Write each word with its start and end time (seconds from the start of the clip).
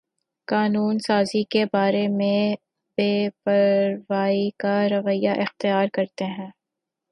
قانون 0.47 0.97
سازی 0.99 1.43
کے 1.43 1.63
بارے 1.73 2.07
میں 2.09 2.55
بے 2.97 3.11
پروائی 3.43 4.49
کا 4.59 4.75
رویہ 4.89 5.33
اختیار 5.41 5.87
کرتے 5.93 6.25
ہیں 6.31 6.49